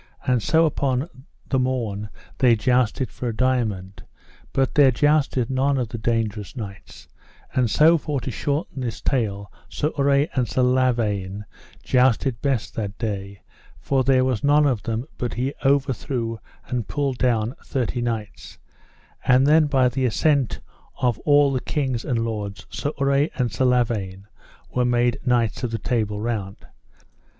[0.25, 1.07] And so upon
[1.47, 2.09] the morn
[2.39, 4.01] they jousted for a diamond,
[4.51, 7.07] but there jousted none of the dangerous knights;
[7.53, 11.45] and so for to shorten this tale, Sir Urre and Sir Lavaine
[11.83, 13.43] jousted best that day,
[13.79, 18.57] for there was none of them but he overthrew and pulled down thirty knights;
[19.27, 20.61] and then by the assent
[20.99, 24.25] of all the kings and lords, Sir Urre and Sir Lavaine
[24.73, 26.57] were made knights of the Table Round.